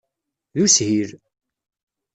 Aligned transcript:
D 0.53 0.57
ushil. 0.65 1.09